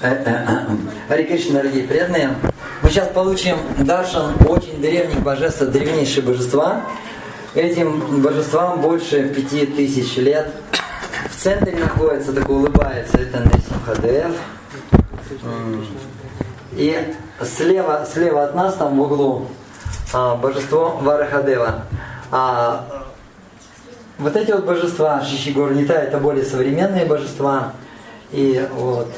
[0.00, 0.76] Э, э, э,
[1.08, 2.30] Харе Кришна, дорогие преданные.
[2.82, 6.82] Мы сейчас получим даршан очень древних божеств, древнейшие божества.
[7.56, 10.52] Этим божествам больше пяти тысяч лет.
[11.28, 14.36] В центре находится, такой улыбается, это Несимхадев.
[16.74, 19.48] И слева, слева от нас, там в углу,
[20.12, 21.86] а, божество Варахадева.
[22.30, 23.04] А,
[24.18, 27.72] вот эти вот божества, Шишигор Нита, это более современные божества.
[28.30, 29.08] И вот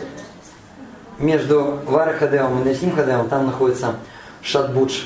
[1.20, 3.96] между Варахадевом и Насимхадевом там находится
[4.42, 5.02] Шатбудж.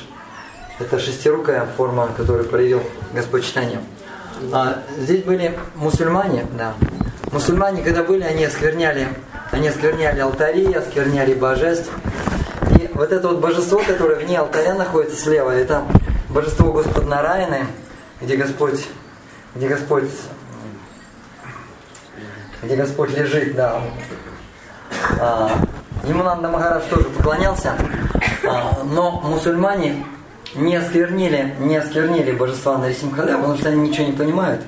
[0.79, 2.81] Это шестирукая форма, которую проявил
[3.13, 3.79] Господь Читание.
[4.51, 6.73] А, здесь были мусульмане, да.
[7.31, 9.07] Мусульмане, когда были, они оскверняли,
[9.51, 11.91] они оскверняли алтари, оскверняли божеств.
[12.79, 15.83] И вот это вот божество, которое вне алтаря находится слева, это
[16.29, 17.67] божество Господа Нараяны,
[18.21, 18.85] где Господь,
[19.55, 20.09] где Господь,
[22.61, 23.81] где Господь лежит, да.
[25.19, 25.64] А,
[26.07, 27.73] ему Нанда Махарадж тоже поклонялся,
[28.47, 30.05] а, но мусульмане
[30.55, 34.61] не осквернили, не осквернили божества Нарисимхадева, потому что они ничего не понимают.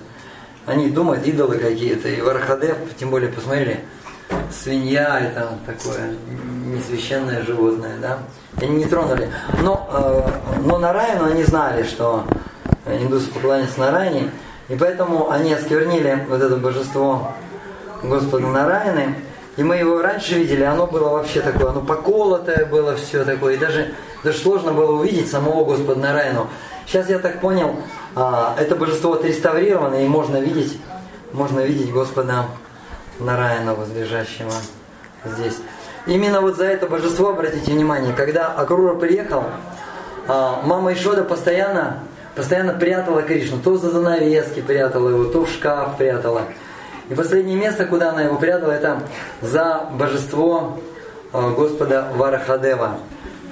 [0.66, 2.10] Они думают, идолы какие-то.
[2.10, 3.80] И Варахадев, тем более, посмотрели,
[4.52, 6.16] свинья это такое
[6.66, 8.20] несвященное животное, да.
[8.60, 9.30] Они не тронули.
[9.62, 12.26] Но, э, но на Райну они знали, что
[12.86, 14.32] индусы поклоняются на Райне,
[14.68, 17.34] и поэтому они осквернили вот это божество
[18.04, 19.16] Господа Нараяны,
[19.58, 23.58] и мы его раньше видели, оно было вообще такое, оно поколотое было все такое, и
[23.58, 26.48] даже, даже сложно было увидеть самого Господа Нараяну.
[26.86, 27.76] Сейчас я так понял,
[28.16, 30.80] а, это божество отреставрировано, и можно видеть,
[31.34, 32.46] можно видеть Господа
[33.20, 34.54] Нараяна, возлежащего
[35.26, 35.58] здесь.
[36.06, 39.44] Именно вот за это божество, обратите внимание, когда Акрура приехал,
[40.28, 42.04] а, мама Ишода постоянно,
[42.36, 43.58] постоянно прятала Кришну.
[43.60, 46.44] То за занавески прятала его, то в шкаф прятала.
[47.10, 49.02] И последнее место, куда она его прятала, это
[49.42, 50.80] за божество
[51.32, 52.98] э, Господа Варахадева.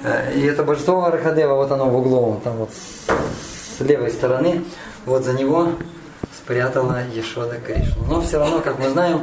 [0.04, 4.64] Э, и это божество Варахадева, вот оно в углу, там вот с левой стороны,
[5.06, 5.68] вот за него
[6.36, 8.04] спрятала Ешода Кришну.
[8.08, 9.22] Но все равно, как мы знаем,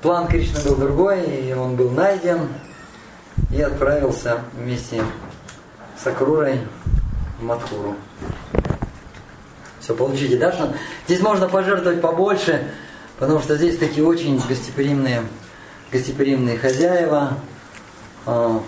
[0.00, 2.48] план Кришны был другой, и он был найден
[3.50, 5.02] и отправился вместе
[6.02, 6.60] с Акрурой
[7.40, 7.96] в Мадхуру.
[9.84, 10.72] Все, получите даршан.
[11.06, 12.66] Здесь можно пожертвовать побольше,
[13.18, 15.24] потому что здесь такие очень гостеприимные,
[15.92, 17.34] гостеприимные хозяева.
[18.24, 18.62] А,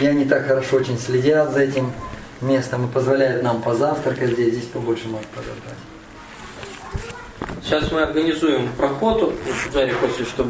[0.00, 1.92] и они так хорошо очень следят за этим
[2.40, 4.54] местом и позволяют нам позавтракать здесь.
[4.54, 5.76] Здесь побольше можно пожертвовать.
[7.62, 9.34] Сейчас мы организуем проход.
[9.70, 10.38] Джарри хочет, чтобы